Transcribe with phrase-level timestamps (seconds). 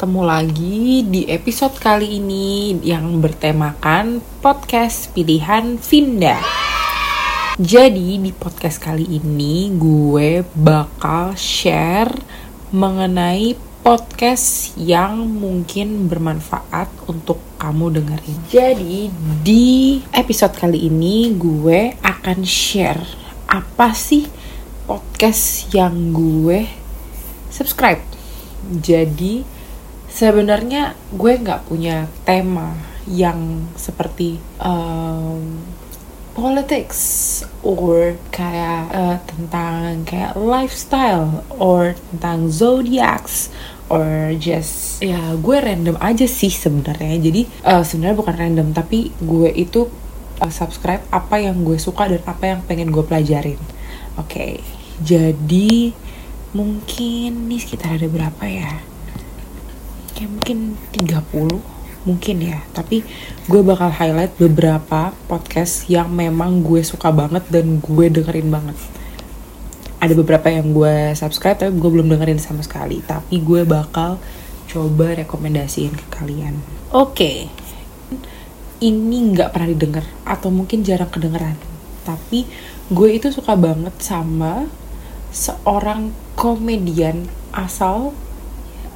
[0.00, 6.40] ketemu lagi di episode kali ini yang bertemakan podcast pilihan Vinda.
[7.60, 12.16] Jadi di podcast kali ini gue bakal share
[12.72, 13.52] mengenai
[13.84, 18.38] podcast yang mungkin bermanfaat untuk kamu dengerin.
[18.48, 19.12] Jadi
[19.44, 23.04] di episode kali ini gue akan share
[23.52, 24.24] apa sih
[24.88, 26.64] podcast yang gue
[27.52, 28.00] subscribe.
[28.80, 29.59] Jadi
[30.10, 32.74] sebenarnya gue nggak punya tema
[33.08, 35.62] yang seperti um,
[36.36, 43.50] politics or kayak uh, tentang kayak lifestyle or tentang zodiacs
[43.90, 47.18] or just ya gue random aja sih sebenarnya.
[47.18, 49.90] Jadi uh, sebenarnya bukan random tapi gue itu
[50.38, 53.58] uh, subscribe apa yang gue suka dan apa yang pengen gue pelajarin.
[54.18, 54.52] Oke okay,
[55.02, 55.94] jadi
[56.50, 58.89] mungkin nih sekitar ada berapa ya
[60.20, 62.60] kayak mungkin 30 mungkin ya.
[62.76, 63.00] Tapi
[63.48, 68.76] gue bakal highlight beberapa podcast yang memang gue suka banget dan gue dengerin banget.
[69.96, 73.00] Ada beberapa yang gue subscribe tapi gue belum dengerin sama sekali.
[73.00, 74.20] Tapi gue bakal
[74.68, 76.60] coba rekomendasiin ke kalian.
[76.92, 77.16] Oke.
[77.16, 77.38] Okay.
[78.80, 81.56] ini nggak pernah didengar atau mungkin jarang kedengeran.
[82.04, 82.48] Tapi
[82.88, 84.68] gue itu suka banget sama
[85.32, 88.16] seorang komedian asal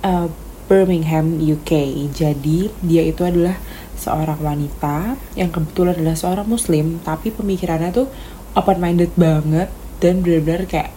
[0.00, 0.28] uh,
[0.75, 1.94] Birmingham, UK.
[2.11, 3.55] Jadi dia itu adalah
[3.94, 8.11] seorang wanita yang kebetulan adalah seorang muslim tapi pemikirannya tuh
[8.53, 9.70] open minded banget
[10.02, 10.92] dan benar-benar kayak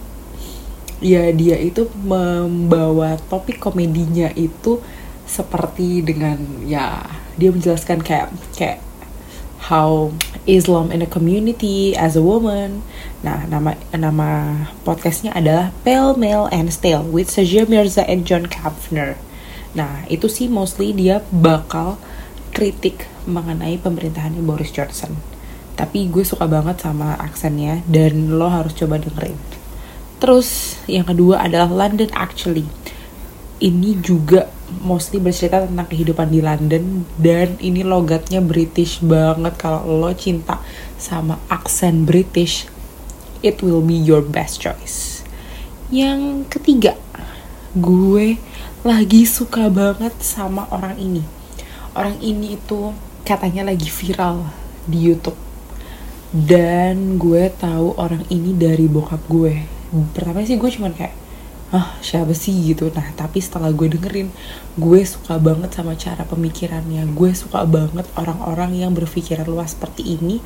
[0.98, 4.82] ya dia itu membawa topik komedinya itu
[5.24, 7.06] seperti dengan ya
[7.38, 8.82] dia menjelaskan kayak kayak
[9.70, 10.10] how
[10.48, 12.80] Islam in a community as a woman.
[13.20, 19.20] Nah, nama nama podcastnya adalah Pale Male and Stale with Sajir Mirza and John Kampfner.
[19.76, 22.00] Nah, itu sih mostly dia bakal
[22.54, 25.12] kritik mengenai pemerintahannya Boris Johnson.
[25.76, 29.38] Tapi gue suka banget sama aksennya dan lo harus coba dengerin.
[30.18, 32.66] Terus yang kedua adalah London Actually.
[33.58, 34.50] Ini juga
[34.82, 40.62] mostly bercerita tentang kehidupan di London dan ini logatnya British banget kalau lo cinta
[40.98, 42.66] sama aksen British
[43.42, 45.22] it will be your best choice.
[45.88, 46.98] Yang ketiga,
[47.78, 48.36] gue
[48.88, 51.20] lagi suka banget sama orang ini.
[51.92, 54.48] Orang ini itu katanya lagi viral
[54.88, 55.36] di YouTube.
[56.32, 59.68] Dan gue tahu orang ini dari bokap gue.
[60.16, 61.12] Pertama sih gue cuman kayak
[61.68, 62.56] ah siapa sih?
[62.64, 62.88] gitu.
[62.88, 64.32] Nah tapi setelah gue dengerin
[64.80, 67.04] gue suka banget sama cara pemikirannya.
[67.12, 70.40] Gue suka banget orang-orang yang berpikiran luas seperti ini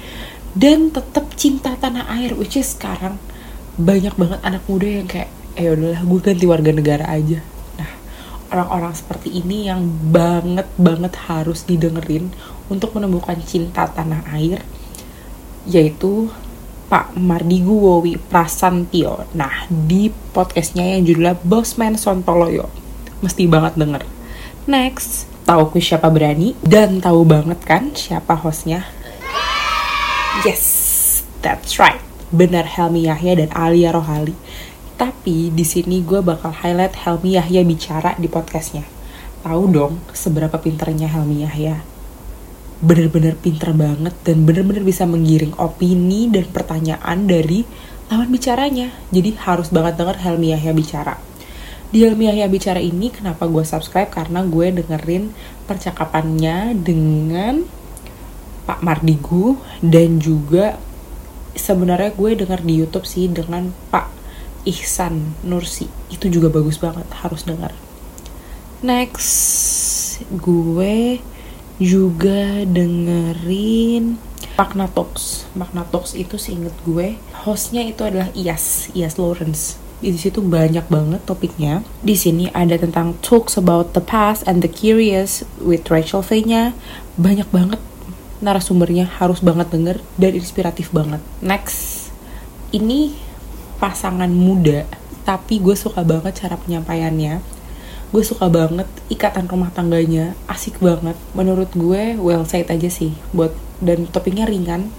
[0.59, 3.23] dan tetap cinta tanah air which is sekarang
[3.79, 7.52] banyak banget anak muda yang kayak eh udahlah gue ganti warga negara aja
[8.53, 9.83] orang-orang seperti ini yang
[10.13, 12.31] banget banget harus didengerin
[12.69, 14.61] untuk menemukan cinta tanah air
[15.65, 16.29] yaitu
[16.93, 19.25] Pak Mardigu Wowi Prasantio.
[19.33, 22.69] Nah, di podcastnya yang judulnya Bosman Sontoloyo.
[23.25, 24.05] Mesti banget denger.
[24.69, 28.85] Next, tahu ku siapa berani dan tahu banget kan siapa hostnya?
[30.45, 32.03] Yes, that's right.
[32.29, 34.37] Benar Helmi Yahya dan Alia Rohali
[35.03, 38.87] tapi di sini gue bakal highlight Helmi Yahya bicara di podcastnya.
[39.43, 41.83] Tahu dong seberapa pinternya Helmi Yahya.
[42.79, 47.67] Bener-bener pinter banget dan bener-bener bisa menggiring opini dan pertanyaan dari
[48.15, 48.95] lawan bicaranya.
[49.11, 51.19] Jadi harus banget denger Helmi Yahya bicara.
[51.91, 55.35] Di Helmi Yahya bicara ini kenapa gue subscribe karena gue dengerin
[55.67, 57.67] percakapannya dengan
[58.71, 60.79] Pak Mardigu dan juga
[61.59, 64.22] sebenarnya gue denger di YouTube sih dengan Pak
[64.63, 67.75] Ihsan Nursi itu juga bagus banget harus dengar
[68.83, 71.19] next gue
[71.83, 74.19] juga dengerin
[74.55, 80.43] Makna Talks Makna Talks itu seinget gue hostnya itu adalah Iyas Iyas Lawrence di situ
[80.43, 81.87] banyak banget topiknya.
[82.03, 86.75] Di sini ada tentang talks about the past and the curious with Rachel V-nya.
[87.15, 87.79] Banyak banget
[88.43, 91.23] narasumbernya harus banget denger dan inspiratif banget.
[91.39, 92.11] Next,
[92.75, 93.15] ini
[93.83, 94.87] pasangan muda
[95.23, 97.43] tapi gue suka banget cara penyampaiannya.
[98.13, 101.17] Gue suka banget ikatan rumah tangganya asik banget.
[101.33, 103.15] Menurut gue well said aja sih.
[103.33, 104.91] Buat dan topiknya ringan.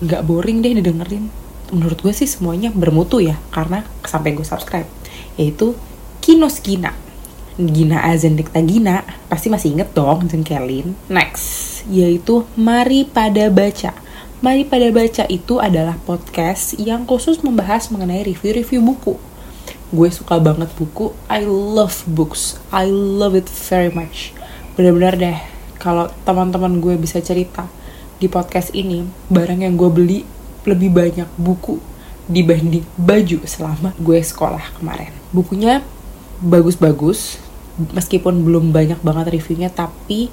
[0.00, 1.28] Nggak boring deh didengerin.
[1.74, 4.88] Menurut gue sih semuanya bermutu ya karena sampai gue subscribe.
[5.36, 5.76] Yaitu
[6.22, 6.94] Kinos Gina.
[7.54, 13.94] Gina Azendikta Gina pasti masih inget dong jengkelin next yaitu Mari Pada Baca
[14.44, 19.16] Mari pada baca itu adalah podcast yang khusus membahas mengenai review-review buku.
[19.88, 21.16] gue suka banget buku.
[21.32, 22.60] I love books.
[22.68, 24.36] I love it very much.
[24.76, 25.38] Bener-bener deh
[25.80, 27.72] kalau teman-teman gue bisa cerita
[28.20, 30.28] di podcast ini barang yang gue beli
[30.68, 31.80] lebih banyak buku
[32.28, 35.16] dibanding baju selama gue sekolah kemarin.
[35.32, 35.80] Bukunya
[36.44, 37.40] bagus-bagus
[37.96, 40.28] meskipun belum banyak banget reviewnya tapi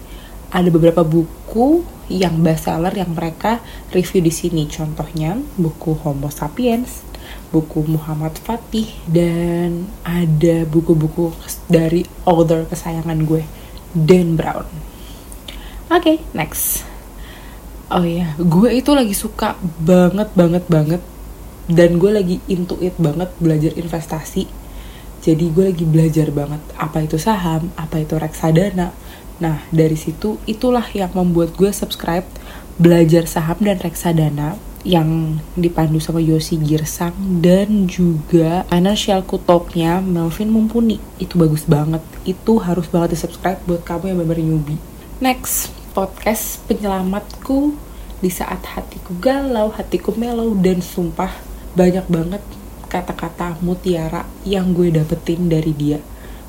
[0.51, 3.63] ada beberapa buku yang bestseller yang mereka
[3.95, 7.11] review di sini contohnya buku Homo Sapiens
[7.51, 11.35] buku Muhammad Fatih dan ada buku-buku
[11.67, 13.43] dari author kesayangan gue
[13.91, 14.67] Dan Brown.
[15.91, 16.87] Oke, okay, next.
[17.91, 21.03] Oh ya, gue itu lagi suka banget banget banget
[21.67, 24.47] dan gue lagi into it banget belajar investasi.
[25.21, 28.95] Jadi gue lagi belajar banget apa itu saham, apa itu reksadana.
[29.41, 32.23] Nah, dari situ itulah yang membuat gue subscribe
[32.77, 34.53] belajar saham dan reksadana
[34.85, 41.01] yang dipandu sama Yosi Girsang dan juga Financial Kutoknya Melvin Mumpuni.
[41.17, 42.05] Itu bagus banget.
[42.21, 44.81] Itu harus banget di subscribe buat kamu yang benar newbie.
[45.17, 47.73] Next podcast penyelamatku.
[48.21, 51.33] Di saat hatiku galau hatiku mellow dan sumpah
[51.73, 52.45] banyak banget
[52.85, 55.97] kata-kata mutiara yang gue dapetin dari dia.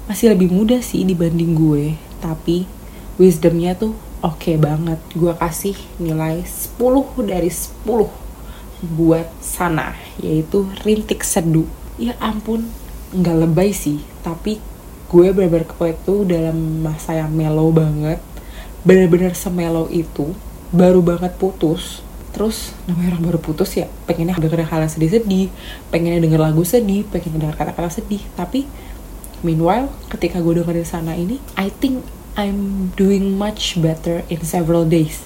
[0.05, 2.69] Masih lebih muda sih dibanding gue tapi
[3.17, 3.93] wisdomnya tuh
[4.23, 5.01] oke okay banget.
[5.13, 6.79] Gue kasih nilai 10
[7.29, 7.85] dari 10
[8.83, 11.71] buat sana yaitu rintik seduh
[12.03, 12.67] ya ampun
[13.15, 14.59] nggak lebay sih tapi
[15.07, 18.17] gue bener-bener itu dalam masa yang mellow banget.
[18.83, 20.33] Bener-bener semelo itu
[20.73, 22.01] baru banget putus.
[22.33, 25.53] Terus namanya orang baru putus ya pengennya denger hal yang sedih-sedih
[25.93, 28.25] pengennya denger lagu sedih pengen denger kata-kata sedih.
[28.33, 28.65] Tapi
[29.45, 32.01] meanwhile ketika gue dengerin sana ini I think
[32.33, 35.21] I'm doing much better in several days.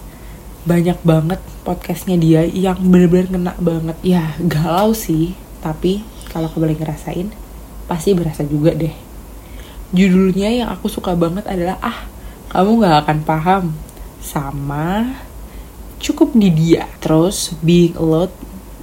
[0.67, 3.94] Banyak banget podcastnya dia yang bener-bener kena banget.
[4.03, 6.03] Ya galau sih tapi
[6.35, 7.31] kalau kembali ngerasain
[7.87, 8.91] pasti berasa juga deh.
[9.94, 12.11] Judulnya yang aku suka banget adalah ah
[12.50, 13.64] kamu gak akan paham.
[14.19, 15.14] Sama
[16.02, 16.91] cukup di dia.
[16.99, 18.35] Terus being alone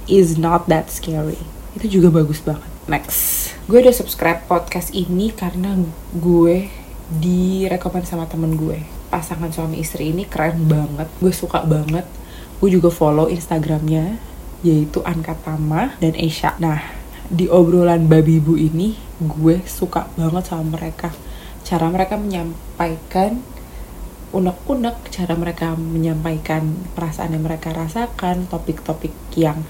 [0.08, 1.36] is not that scary.
[1.76, 2.72] Itu juga bagus banget.
[2.88, 3.52] Next.
[3.68, 5.76] Gue udah subscribe podcast ini karena
[6.16, 8.80] gue direkomend sama temen gue.
[9.12, 12.08] Pasangan suami istri ini keren banget gue suka banget.
[12.58, 14.16] Gue juga follow instagramnya
[14.64, 16.80] yaitu Anka Tama dan Esha nah
[17.28, 21.12] di obrolan babi ibu ini gue suka banget sama mereka.
[21.64, 23.40] Cara mereka menyampaikan
[24.34, 29.62] unek-unek cara mereka menyampaikan perasaan yang mereka rasakan topik-topik yang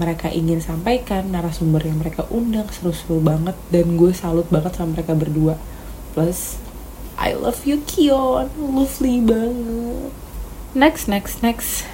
[0.00, 3.54] mereka ingin sampaikan narasumber yang mereka undang seru-seru banget.
[3.68, 5.54] Dan gue salut banget sama mereka berdua.
[6.16, 6.60] Plus
[7.16, 8.52] I love you Kion.
[8.60, 10.12] Lovely banget.
[10.76, 11.88] Next next next.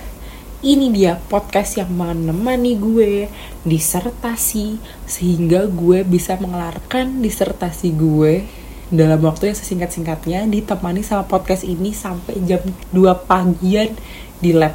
[0.63, 3.27] Ini dia podcast yang menemani gue
[3.63, 8.47] disertasi sehingga gue bisa mengelarkan disertasi gue
[8.91, 13.95] dalam waktu yang sesingkat-singkatnya ditemani sama podcast ini sampai jam 2 pagian
[14.43, 14.75] di lab.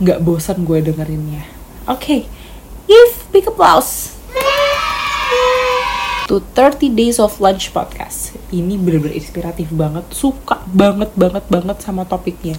[0.00, 1.44] Nggak bosan gue dengerinnya.
[1.88, 2.20] Oke okay.
[2.84, 4.19] give big applause
[6.30, 8.38] to 30 Days of Lunch Podcast.
[8.54, 12.54] Ini bener-bener inspiratif banget, suka banget banget banget sama topiknya.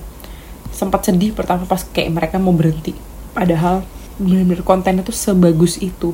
[0.75, 2.91] Sempat sedih pertama pas kayak mereka mau berhenti.
[3.31, 3.87] Padahal
[4.19, 6.11] bener-bener kontennya tuh sebagus itu.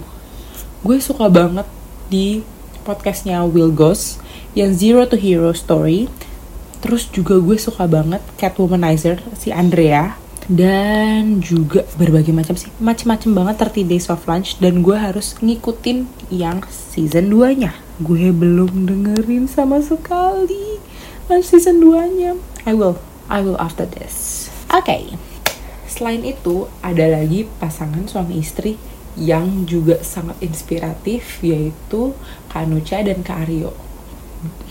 [0.85, 1.65] Gue suka banget
[2.13, 2.45] di
[2.85, 4.21] podcastnya Will Goss
[4.53, 6.05] yang Zero to Hero Story.
[6.85, 10.13] Terus juga gue suka banget Catwomanizer si Andrea
[10.47, 12.71] dan juga berbagai macam sih.
[12.79, 14.55] Macam-macam banget 30 days of lunch.
[14.63, 20.77] Dan gue harus ngikutin yang season 2 nya gue belum dengerin sama sekali
[21.25, 22.31] lunch season 2 nya
[22.69, 24.47] I will I will after this.
[24.69, 24.85] Oke.
[24.85, 25.03] Okay.
[25.87, 28.77] selain itu ada lagi pasangan suami istri
[29.17, 32.13] yang juga sangat inspiratif yaitu
[32.53, 33.49] Kanucha dan Kak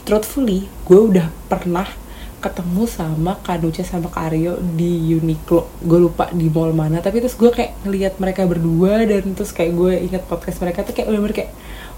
[0.07, 1.91] truthfully gue udah pernah
[2.47, 5.67] ketemu sama Kanuca sama Karyo di Uniqlo.
[5.83, 9.75] Gue lupa di mall mana tapi terus gue kayak ngeliat mereka berdua dan terus kayak
[9.75, 11.51] gue inget podcast mereka tuh kayak bener-bener kayak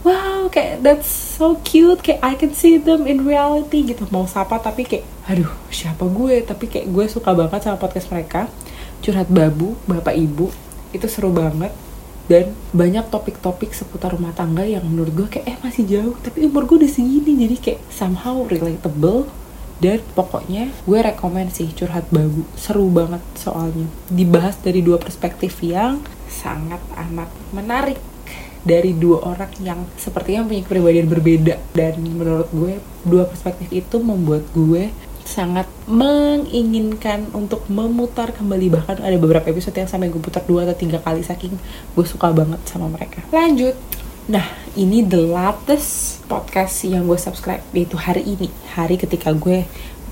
[0.08, 4.08] wow kayak that's so cute kayak I can see them in reality gitu.
[4.08, 6.40] Mau sapa tapi kayak aduh siapa gue?
[6.40, 8.48] Tapi kayak gue suka banget sama podcast mereka.
[9.04, 10.48] Curhat babu bapak ibu
[10.96, 11.76] itu seru banget.
[12.28, 16.68] Dan banyak topik-topik seputar rumah tangga yang menurut gue kayak eh masih jauh tapi umur
[16.68, 19.24] gue udah segini jadi kayak somehow relatable
[19.78, 22.42] dan pokoknya gue rekomend sih curhat babu.
[22.58, 23.86] Seru banget soalnya.
[24.10, 27.98] Dibahas dari dua perspektif yang sangat amat menarik.
[28.66, 31.62] Dari dua orang yang sepertinya punya kepribadian berbeda.
[31.78, 34.90] Dan menurut gue dua perspektif itu membuat gue
[35.22, 38.82] sangat menginginkan untuk memutar kembali.
[38.82, 41.54] Bahkan ada beberapa episode yang sampai gue putar dua atau tiga kali saking
[41.94, 43.22] gue suka banget sama mereka.
[43.30, 43.78] Lanjut
[44.28, 44.44] Nah,
[44.76, 49.64] ini the latest podcast yang gue subscribe yaitu hari ini, hari ketika gue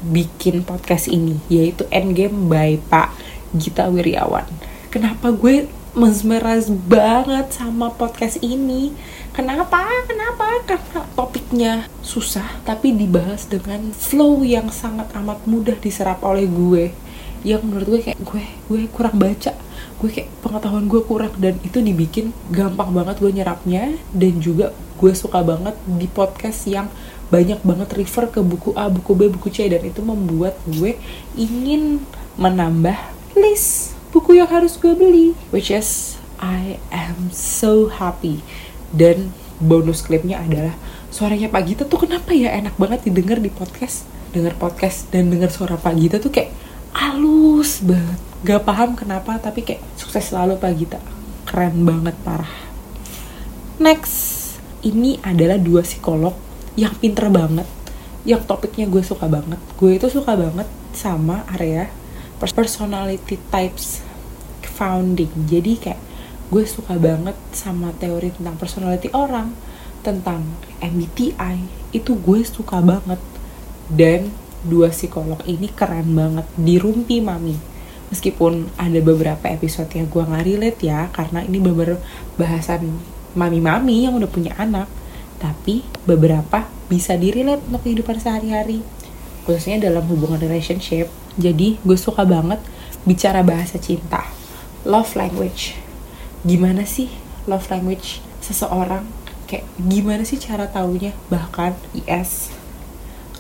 [0.09, 3.13] bikin podcast ini yaitu Endgame by Pak
[3.53, 4.49] Gita Wiryawan.
[4.89, 8.97] Kenapa gue mesmerize banget sama podcast ini?
[9.37, 9.85] Kenapa?
[10.09, 10.65] Kenapa?
[10.65, 16.89] Karena topiknya susah tapi dibahas dengan flow yang sangat amat mudah diserap oleh gue.
[17.47, 19.55] Yang menurut gue kayak gue gue kurang baca.
[20.03, 25.13] Gue kayak pengetahuan gue kurang dan itu dibikin gampang banget gue nyerapnya dan juga gue
[25.15, 26.91] suka banget di podcast yang
[27.31, 30.99] banyak banget refer ke buku A, buku B, buku C dan itu membuat gue
[31.39, 32.03] ingin
[32.35, 32.99] menambah
[33.39, 38.45] list buku yang harus gue beli which is I am so happy.
[38.93, 40.77] Dan bonus klipnya adalah
[41.09, 44.05] suaranya Pak Gita tuh kenapa ya enak banget didengar di podcast?
[44.37, 46.53] Dengar podcast dan dengar suara Pak Gita tuh kayak
[47.67, 51.03] halus banget gak paham kenapa tapi kayak sukses selalu Pak Gita.
[51.51, 52.55] Keren banget parah.
[53.83, 54.15] Next
[54.87, 56.31] ini adalah dua psikolog
[56.79, 57.67] yang pinter banget
[58.23, 59.59] yang topiknya gue suka banget.
[59.83, 61.91] Gue itu suka banget sama area
[62.39, 63.99] personality types
[64.63, 65.51] founding.
[65.51, 65.99] Jadi kayak
[66.47, 69.51] gue suka banget sama teori tentang personality orang
[70.07, 70.47] tentang
[70.79, 73.19] MBTI itu gue suka banget.
[73.91, 76.47] Dan dua psikolog ini keren banget.
[76.59, 77.57] Di Rumpi Mami.
[78.11, 81.99] Meskipun ada beberapa episode yang gue nggak relate ya karena ini beber
[82.39, 83.03] bahasan
[83.35, 84.87] mami-mami yang udah punya anak.
[85.39, 88.83] Tapi beberapa bisa direlate untuk kehidupan sehari-hari.
[89.47, 91.11] Khususnya dalam hubungan relationship.
[91.39, 92.59] Jadi gue suka banget
[93.07, 94.27] bicara bahasa cinta.
[94.87, 95.79] Love language.
[96.47, 97.11] Gimana sih
[97.51, 99.07] love language seseorang?
[99.47, 101.15] Kayak gimana sih cara taunya?
[101.31, 102.51] Bahkan yes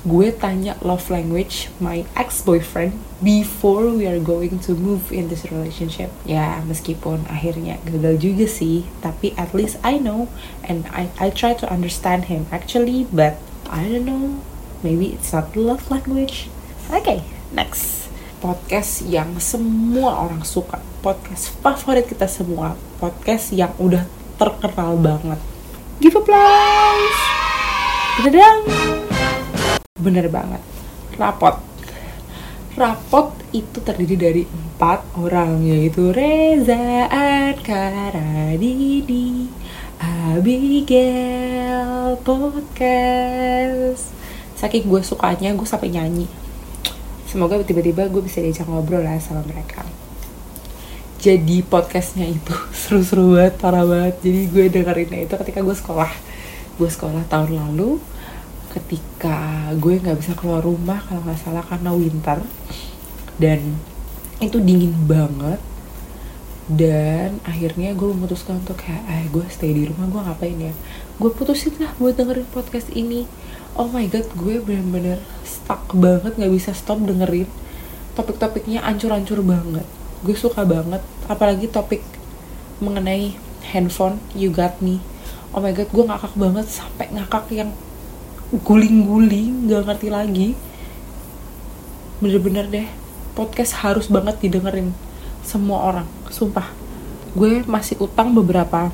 [0.06, 6.14] gue tanya love language my ex-boyfriend before we are going to move in this relationship.
[6.22, 10.30] Ya, meskipun akhirnya gagal juga sih, tapi at least I know
[10.62, 14.38] and I I try to understand him actually, but I don't know,
[14.86, 16.46] maybe it's not love language.
[16.86, 18.06] Okay, next
[18.38, 24.06] podcast yang semua orang suka, podcast favorit kita semua, podcast yang udah
[24.38, 25.42] terkenal banget.
[25.98, 27.18] Give applause.
[28.22, 28.85] Dadang
[30.06, 30.62] bener banget.
[31.18, 31.58] Rapot.
[32.78, 39.50] Rapot itu terdiri dari empat orang yaitu Reza Ankara Didi
[39.98, 41.82] Abigail
[42.22, 44.14] podcast.
[44.54, 46.30] Saking gue sukanya gue sampai nyanyi.
[47.26, 49.82] Semoga tiba-tiba gue bisa diajak ngobrol lah sama mereka.
[51.18, 52.54] Jadi podcastnya itu
[52.86, 54.22] seru-seru banget parah banget.
[54.22, 56.12] Jadi gue dengerinnya itu ketika gue sekolah.
[56.78, 57.98] Gue sekolah tahun lalu
[58.76, 62.44] ketika gue nggak bisa keluar rumah kalau nggak salah karena winter
[63.40, 63.80] dan
[64.36, 65.56] itu dingin banget
[66.66, 70.74] dan akhirnya gue memutuskan untuk kayak eh gue stay di rumah gue ngapain ya?
[71.16, 73.24] Gue putusin lah buat dengerin podcast ini.
[73.78, 77.46] Oh my god gue bener-bener stuck banget nggak bisa stop dengerin
[78.18, 79.86] topik-topiknya ancur-ancur banget.
[80.26, 82.02] Gue suka banget apalagi topik
[82.82, 83.38] mengenai
[83.72, 84.98] handphone you got me.
[85.54, 87.70] Oh my god gue ngakak banget sampai ngakak yang
[88.54, 90.48] guling-guling gak ngerti lagi.
[92.22, 92.88] Bener-bener deh
[93.36, 94.96] podcast harus banget didengerin
[95.44, 96.72] semua orang sumpah.
[97.36, 98.90] Gue masih utang beberapa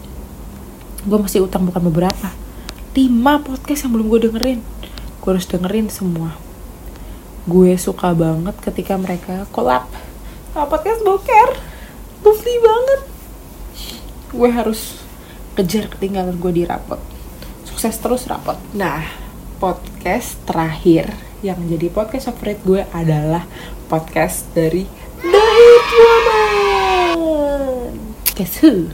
[1.02, 2.30] gue masih utang bukan beberapa
[2.94, 4.60] lima podcast yang belum gue dengerin.
[5.22, 6.34] Gue harus dengerin semua.
[7.46, 9.86] Gue suka banget ketika mereka collab.
[10.54, 11.48] Sama podcast boker
[12.22, 13.00] lovely banget.
[14.32, 15.02] Gue harus
[15.54, 16.98] kejar ketinggalan gue di rapot.
[17.66, 18.58] Sukses terus rapot.
[18.74, 19.21] Nah
[19.62, 23.46] podcast terakhir yang jadi podcast favorit gue adalah
[23.86, 24.90] podcast dari
[25.22, 27.94] The Hit Woman.
[28.34, 28.90] Guess who?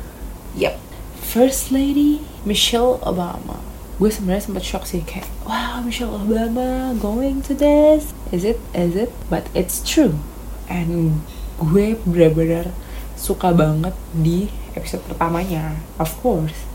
[0.52, 0.76] Yep,
[1.24, 3.64] First Lady Michelle Obama.
[3.96, 8.12] Gue sebenarnya sempat shock sih kayak, wow Michelle Obama going to this.
[8.28, 8.60] Is it?
[8.76, 9.08] Is it?
[9.32, 10.20] But it's true.
[10.68, 11.24] And
[11.56, 12.76] gue bener-bener
[13.16, 16.68] suka banget di episode pertamanya, of course,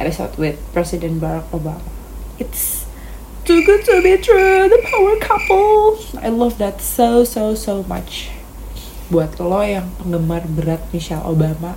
[0.00, 1.84] episode with President Barack Obama.
[2.40, 2.83] It's
[3.44, 6.00] Too good to be true, the power couple.
[6.16, 8.32] I love that so so so much.
[9.12, 11.76] Buat lo yang penggemar berat Michelle Obama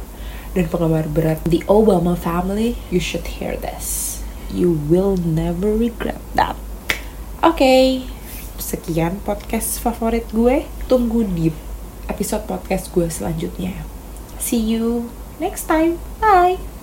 [0.56, 4.24] dan penggemar berat The Obama Family, you should hear this.
[4.48, 6.56] You will never regret that.
[7.44, 8.08] Oke, okay,
[8.64, 10.64] sekian podcast favorit gue.
[10.88, 11.52] Tunggu di
[12.08, 13.84] episode podcast gue selanjutnya.
[14.40, 15.12] See you
[15.44, 16.00] next time.
[16.24, 16.77] Bye.